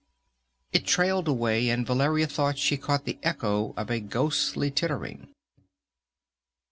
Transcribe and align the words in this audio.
Ahhh!" 0.73 0.79
It 0.79 0.87
trailed 0.87 1.27
away, 1.27 1.69
and 1.69 1.85
Valeria 1.85 2.25
thought 2.25 2.57
she 2.57 2.75
caught 2.75 3.05
the 3.05 3.19
echo 3.21 3.71
of 3.77 3.91
a 3.91 3.99
ghostly 3.99 4.71
tittering. 4.71 5.31